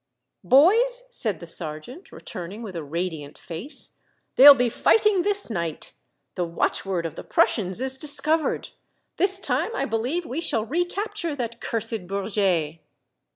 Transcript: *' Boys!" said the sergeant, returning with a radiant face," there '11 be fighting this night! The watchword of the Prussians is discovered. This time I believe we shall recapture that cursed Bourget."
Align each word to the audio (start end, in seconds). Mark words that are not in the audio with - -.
*' 0.27 0.35
Boys!" 0.43 1.03
said 1.11 1.39
the 1.39 1.45
sergeant, 1.45 2.11
returning 2.11 2.63
with 2.63 2.75
a 2.75 2.83
radiant 2.83 3.37
face," 3.37 4.01
there 4.35 4.47
'11 4.47 4.57
be 4.57 4.67
fighting 4.67 5.21
this 5.21 5.51
night! 5.51 5.93
The 6.33 6.43
watchword 6.43 7.05
of 7.05 7.13
the 7.13 7.23
Prussians 7.23 7.81
is 7.81 7.99
discovered. 7.99 8.71
This 9.17 9.39
time 9.39 9.69
I 9.75 9.85
believe 9.85 10.25
we 10.25 10.41
shall 10.41 10.65
recapture 10.65 11.35
that 11.35 11.61
cursed 11.61 12.07
Bourget." 12.07 12.79